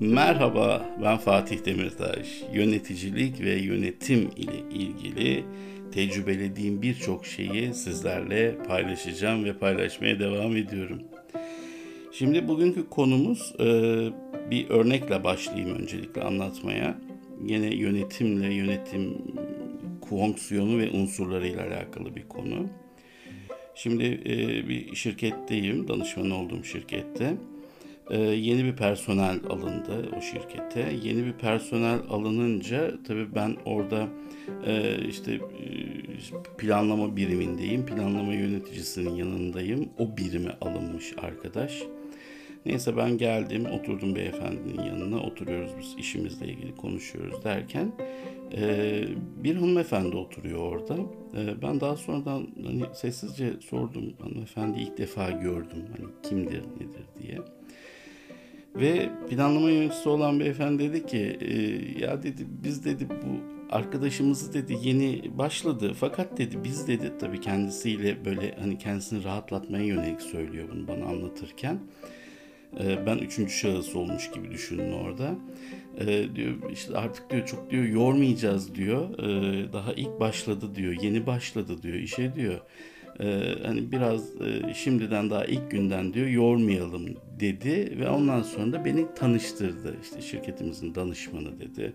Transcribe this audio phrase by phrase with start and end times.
[0.00, 2.42] Merhaba, ben Fatih Demirtaş.
[2.52, 5.44] Yöneticilik ve yönetim ile ilgili
[5.92, 11.02] tecrübelediğim birçok şeyi sizlerle paylaşacağım ve paylaşmaya devam ediyorum.
[12.12, 13.64] Şimdi bugünkü konumuz e,
[14.50, 16.98] bir örnekle başlayayım öncelikle anlatmaya.
[17.44, 19.18] Yine yönetimle, yönetim
[20.08, 22.66] fonksiyonu ve unsurlarıyla alakalı bir konu.
[23.74, 27.36] Şimdi e, bir şirketteyim, danışman olduğum şirkette.
[28.10, 30.92] E, yeni bir personel alındı o şirkete.
[31.02, 34.08] Yeni bir personel alınınca tabii ben orada
[34.66, 35.40] e, işte e,
[36.58, 37.86] planlama birimindeyim.
[37.86, 39.88] Planlama yöneticisinin yanındayım.
[39.98, 41.82] O birime alınmış arkadaş.
[42.66, 47.92] Neyse ben geldim, oturdum beyefendinin yanına, oturuyoruz biz işimizle ilgili konuşuyoruz derken
[48.52, 49.02] e,
[49.36, 50.94] bir hanımefendi oturuyor orada.
[51.36, 57.38] E, ben daha sonradan hani sessizce sordum, hanımefendi ilk defa gördüm, hani kimdir nedir diye.
[58.76, 61.54] Ve planlama yöneticisi olan beyefendi dedi ki, e,
[62.04, 68.24] ya dedi biz dedi bu arkadaşımızı dedi yeni başladı fakat dedi biz dedi tabii kendisiyle
[68.24, 71.78] böyle hani kendisini rahatlatmaya yönelik söylüyor bunu bana anlatırken.
[72.80, 75.34] Ee, ben üçüncü şahıs olmuş gibi düşünün orada.
[76.00, 79.18] Ee, diyor işte artık diyor çok diyor yormayacağız diyor.
[79.18, 80.96] Ee, daha ilk başladı diyor.
[81.02, 82.60] Yeni başladı diyor işe diyor.
[83.64, 87.06] Hani biraz e, şimdiden daha ilk günden diyor yormayalım
[87.40, 89.96] dedi ve ondan sonra da beni tanıştırdı.
[90.02, 91.92] İşte şirketimizin danışmanı dedi.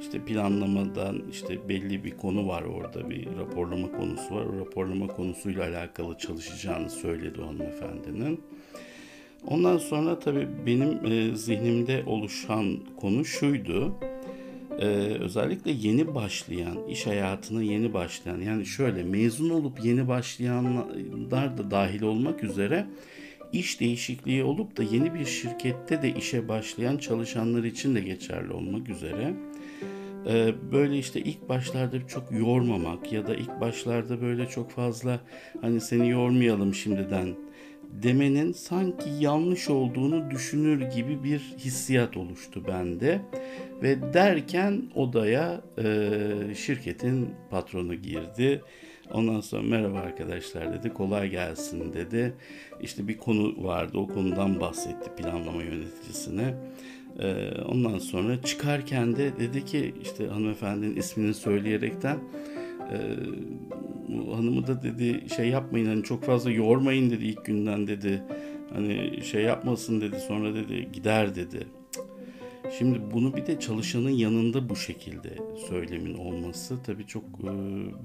[0.00, 4.44] İşte planlamadan işte belli bir konu var orada bir raporlama konusu var.
[4.44, 8.40] O raporlama konusuyla alakalı çalışacağını söyledi hanımefendinin.
[9.46, 13.94] Ondan sonra tabii benim e, zihnimde oluşan konu şuydu.
[14.78, 14.86] E,
[15.20, 22.02] özellikle yeni başlayan, iş hayatına yeni başlayan, yani şöyle mezun olup yeni başlayanlar da dahil
[22.02, 22.86] olmak üzere
[23.52, 28.88] iş değişikliği olup da yeni bir şirkette de işe başlayan çalışanlar için de geçerli olmak
[28.88, 29.34] üzere.
[30.26, 35.20] E, böyle işte ilk başlarda çok yormamak ya da ilk başlarda böyle çok fazla
[35.60, 37.34] hani seni yormayalım şimdiden
[37.92, 43.20] demenin sanki yanlış olduğunu düşünür gibi bir hissiyat oluştu bende.
[43.82, 45.84] Ve derken odaya e,
[46.54, 48.62] şirketin patronu girdi.
[49.12, 52.34] Ondan sonra merhaba arkadaşlar dedi, kolay gelsin dedi.
[52.82, 56.54] İşte bir konu vardı, o konudan bahsetti planlama yöneticisine.
[57.18, 62.18] Ee, ondan sonra çıkarken de dedi ki işte hanımefendinin ismini söyleyerekten
[62.92, 62.96] e,
[64.34, 68.22] hanımı da dedi şey yapmayın hani çok fazla yormayın dedi ilk günden dedi.
[68.72, 71.66] Hani şey yapmasın dedi sonra dedi gider dedi.
[72.78, 75.36] Şimdi bunu bir de çalışanın yanında bu şekilde
[75.68, 77.52] söylemin olması tabii çok e,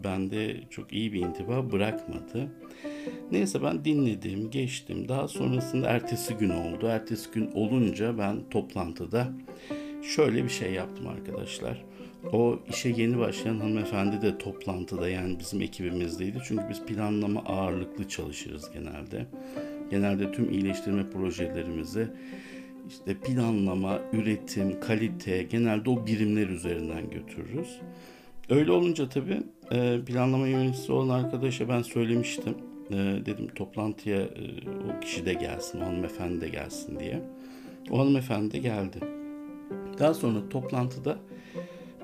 [0.04, 2.52] bende çok iyi bir intiba bırakmadı.
[3.32, 5.08] Neyse ben dinledim, geçtim.
[5.08, 6.88] Daha sonrasında ertesi gün oldu.
[6.88, 9.28] Ertesi gün olunca ben toplantıda
[10.16, 11.86] şöyle bir şey yaptım arkadaşlar.
[12.32, 16.38] O işe yeni başlayan hanımefendi de toplantıda yani bizim ekibimizdeydi.
[16.48, 19.26] Çünkü biz planlama ağırlıklı çalışırız genelde.
[19.92, 22.08] Genelde tüm iyileştirme projelerimizi
[22.90, 27.80] işte planlama, üretim, kalite genelde o birimler üzerinden götürürüz.
[28.50, 32.56] Öyle olunca tabii e, planlama yöneticisi olan arkadaşa ben söylemiştim.
[32.90, 32.96] E,
[33.26, 37.22] dedim toplantıya e, o kişi de gelsin, o hanımefendi de gelsin diye.
[37.92, 38.98] O hanımefendi geldi.
[40.00, 41.18] Daha sonra toplantıda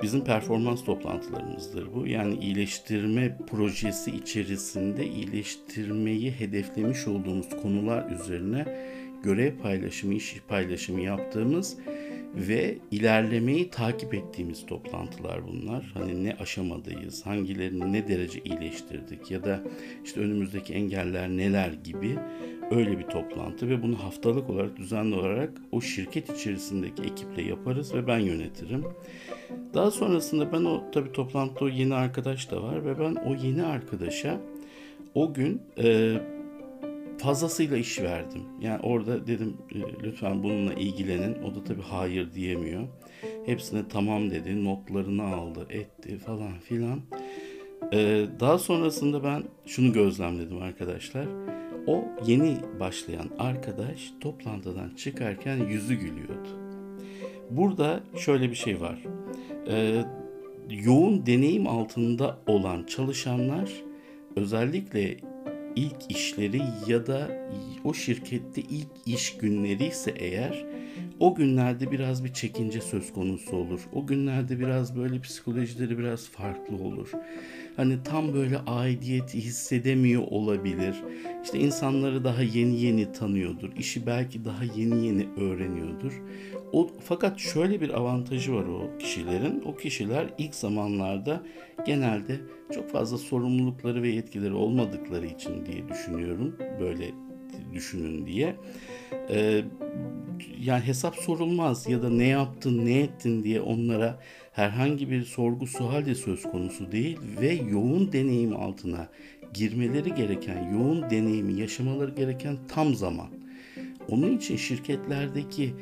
[0.02, 2.08] Bizim performans toplantılarımızdır bu.
[2.08, 8.66] Yani iyileştirme projesi içerisinde iyileştirmeyi hedeflemiş olduğumuz konular üzerine
[9.24, 11.78] görev paylaşımı, iş paylaşımı yaptığımız
[12.36, 15.92] ve ilerlemeyi takip ettiğimiz toplantılar bunlar.
[15.94, 19.60] Hani ne aşamadayız, hangilerini ne derece iyileştirdik ya da
[20.06, 22.18] işte önümüzdeki engeller neler gibi
[22.72, 28.08] öyle bir toplantı ve bunu haftalık olarak düzenli olarak o şirket içerisindeki ekiple yaparız ve
[28.08, 28.84] ben yönetirim.
[29.74, 33.64] Daha sonrasında ben o tabii toplantıda o yeni arkadaş da var ve ben o yeni
[33.64, 34.42] arkadaşa
[35.16, 36.18] o gün e,
[37.20, 38.42] fazlasıyla iş verdim.
[38.62, 41.44] Yani orada dedim e, lütfen bununla ilgilenin.
[41.44, 42.88] O da tabii hayır diyemiyor.
[43.46, 47.00] Hepsine tamam dedi, notlarını aldı, etti falan filan.
[47.94, 51.28] Ee, daha sonrasında ben şunu gözlemledim arkadaşlar.
[51.88, 56.50] O yeni başlayan arkadaş toplantıdan çıkarken yüzü gülüyordu.
[57.50, 59.04] Burada şöyle bir şey var.
[59.68, 60.04] Ee,
[60.70, 63.72] yoğun deneyim altında olan çalışanlar
[64.36, 65.18] özellikle
[65.80, 67.48] ilk işleri ya da
[67.84, 70.66] o şirkette ilk iş günleri ise eğer
[71.20, 73.82] o günlerde biraz bir çekince söz konusu olur.
[73.94, 77.12] O günlerde biraz böyle psikolojileri biraz farklı olur.
[77.76, 80.96] Hani tam böyle aidiyeti hissedemiyor olabilir.
[81.44, 83.70] işte insanları daha yeni yeni tanıyordur.
[83.78, 86.22] işi belki daha yeni yeni öğreniyordur.
[86.74, 89.62] O, fakat şöyle bir avantajı var o kişilerin.
[89.66, 91.44] O kişiler ilk zamanlarda
[91.86, 92.40] genelde
[92.74, 96.56] çok fazla sorumlulukları ve yetkileri olmadıkları için diye düşünüyorum.
[96.80, 97.12] Böyle
[97.74, 98.56] düşünün diye.
[99.30, 99.62] Ee,
[100.60, 104.20] yani hesap sorulmaz ya da ne yaptın ne ettin diye onlara
[104.52, 109.10] herhangi bir sorgu sual de söz konusu değil ve yoğun deneyim altına
[109.54, 113.28] girmeleri gereken, yoğun deneyimi yaşamaları gereken tam zaman.
[114.10, 115.74] Onun için şirketlerdeki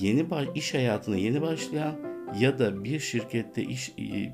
[0.00, 1.96] yeni iş hayatına yeni başlayan
[2.40, 3.92] ya da bir şirkette iş,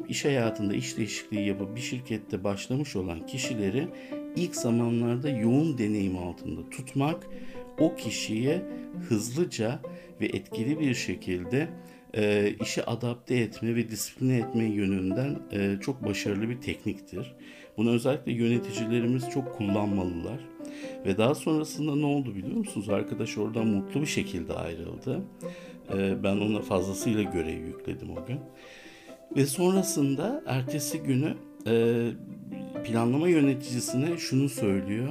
[0.08, 3.88] iş hayatında iş değişikliği yapıp bir şirkette başlamış olan kişileri
[4.36, 7.26] ilk zamanlarda yoğun deneyim altında tutmak
[7.78, 8.62] o kişiye
[9.08, 9.80] hızlıca
[10.20, 11.68] ve etkili bir şekilde
[12.16, 17.34] e, işi adapte etme ve disipline etme yönünden e, çok başarılı bir tekniktir.
[17.76, 20.40] Bunu özellikle yöneticilerimiz çok kullanmalılar.
[21.06, 22.88] Ve daha sonrasında ne oldu biliyor musunuz?
[22.88, 25.20] Arkadaş oradan mutlu bir şekilde ayrıldı.
[25.94, 28.38] E, ben ona fazlasıyla görev yükledim o gün.
[29.36, 31.34] Ve sonrasında ertesi günü
[31.66, 32.06] e,
[32.84, 35.08] planlama yöneticisine şunu söylüyor.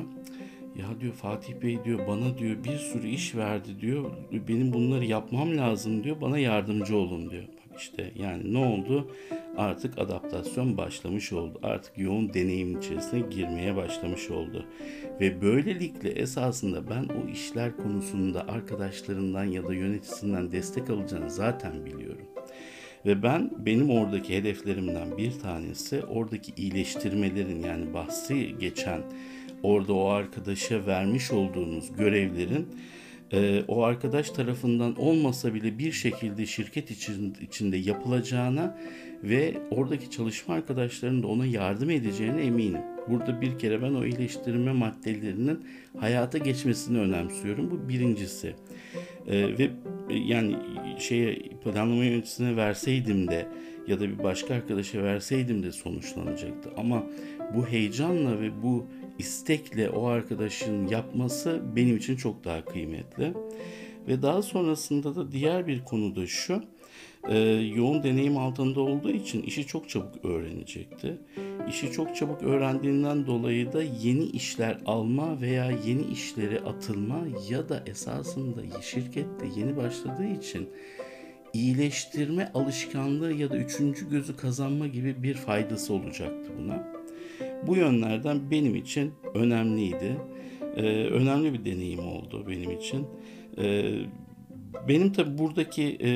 [0.75, 4.11] Ya diyor Fatih Bey diyor bana diyor bir sürü iş verdi diyor.
[4.47, 6.21] Benim bunları yapmam lazım diyor.
[6.21, 7.43] Bana yardımcı olun diyor.
[7.77, 9.11] İşte yani ne oldu?
[9.57, 11.59] Artık adaptasyon başlamış oldu.
[11.63, 14.65] Artık yoğun deneyim içerisine girmeye başlamış oldu.
[15.19, 22.25] Ve böylelikle esasında ben o işler konusunda arkadaşlarından ya da yöneticisinden destek alacağını zaten biliyorum.
[23.05, 29.01] Ve ben benim oradaki hedeflerimden bir tanesi oradaki iyileştirmelerin yani bahsi geçen
[29.63, 32.67] orada o arkadaşa vermiş olduğunuz görevlerin
[33.33, 38.77] e, o arkadaş tarafından olmasa bile bir şekilde şirket için, içinde yapılacağına
[39.23, 42.81] ve oradaki çalışma arkadaşlarının da ona yardım edeceğine eminim.
[43.09, 45.65] Burada bir kere ben o iyileştirme maddelerinin
[45.97, 47.71] hayata geçmesini önemsiyorum.
[47.71, 48.55] Bu birincisi.
[49.27, 49.69] E, ve
[50.09, 50.55] yani
[50.99, 53.47] şeye planlama yöneticisine verseydim de
[53.87, 56.69] ya da bir başka arkadaşa verseydim de sonuçlanacaktı.
[56.77, 57.03] Ama
[57.55, 58.87] bu heyecanla ve bu
[59.19, 63.33] istekle o arkadaşın yapması benim için çok daha kıymetli.
[64.07, 66.63] Ve daha sonrasında da diğer bir konu da şu.
[67.29, 67.37] E,
[67.75, 71.17] yoğun deneyim altında olduğu için işi çok çabuk öğrenecekti.
[71.69, 77.19] İşi çok çabuk öğrendiğinden dolayı da yeni işler alma veya yeni işlere atılma
[77.49, 80.69] ya da esasında şirkette yeni başladığı için
[81.53, 86.92] iyileştirme alışkanlığı ya da üçüncü gözü kazanma gibi bir faydası olacaktı buna.
[87.67, 90.17] Bu yönlerden benim için önemliydi.
[90.75, 93.07] Ee, önemli bir deneyim oldu benim için.
[93.57, 93.83] Ee,
[94.87, 96.09] benim tabi buradaki e,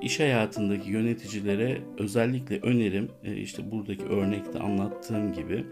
[0.00, 5.64] iş hayatındaki yöneticilere özellikle önerim e, işte buradaki örnekte anlattığım gibi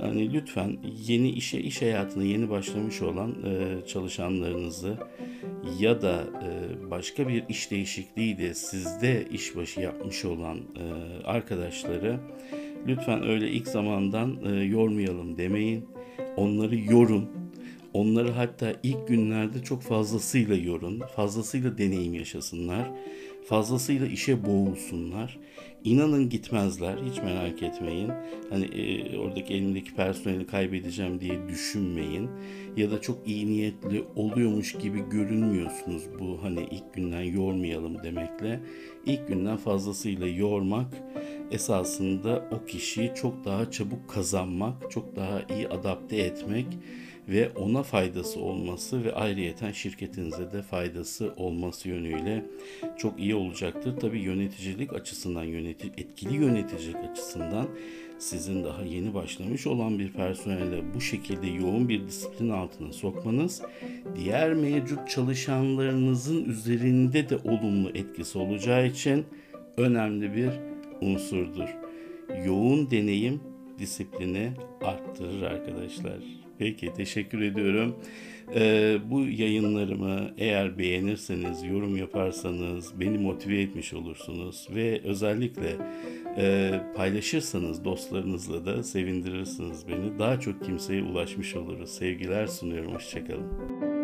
[0.00, 0.76] hani lütfen
[1.06, 4.96] yeni işe iş hayatına yeni başlamış olan e, çalışanlarınızı
[5.80, 10.84] ya da e, başka bir iş değişikliği de sizde işbaşı yapmış olan e,
[11.24, 12.20] arkadaşları
[12.86, 15.84] lütfen öyle ilk zamandan e, yormayalım demeyin.
[16.36, 17.28] Onları yorun.
[17.92, 21.02] Onları hatta ilk günlerde çok fazlasıyla yorun.
[21.16, 22.90] Fazlasıyla deneyim yaşasınlar.
[23.48, 25.38] Fazlasıyla işe boğulsunlar.
[25.84, 26.98] İnanın gitmezler.
[27.10, 28.10] Hiç merak etmeyin.
[28.50, 32.30] Hani e, oradaki elimdeki personeli kaybedeceğim diye düşünmeyin.
[32.76, 38.60] Ya da çok iyi niyetli oluyormuş gibi görünmüyorsunuz bu hani ilk günden yormayalım demekle.
[39.06, 40.94] İlk günden fazlasıyla yormak
[41.50, 46.66] esasında o kişiyi çok daha çabuk kazanmak, çok daha iyi adapte etmek
[47.28, 52.44] ve ona faydası olması ve ayrıyeten şirketinize de faydası olması yönüyle
[52.96, 53.96] çok iyi olacaktır.
[54.00, 57.68] Tabii yöneticilik açısından, yöneti, etkili yöneticilik açısından
[58.18, 63.62] sizin daha yeni başlamış olan bir personelle bu şekilde yoğun bir disiplin altına sokmanız
[64.16, 69.26] diğer mevcut çalışanlarınızın üzerinde de olumlu etkisi olacağı için
[69.76, 70.50] önemli bir
[71.00, 71.68] unsurdur.
[72.46, 73.40] Yoğun deneyim
[73.78, 74.50] disiplini
[74.82, 76.18] arttırır arkadaşlar.
[76.58, 77.96] Peki teşekkür ediyorum.
[78.54, 85.76] Ee, bu yayınlarımı eğer beğenirseniz, yorum yaparsanız beni motive etmiş olursunuz ve özellikle
[86.36, 90.18] e, paylaşırsanız dostlarınızla da sevindirirsiniz beni.
[90.18, 91.90] Daha çok kimseye ulaşmış oluruz.
[91.90, 92.94] Sevgiler sunuyorum.
[92.94, 93.97] Hoşçakalın.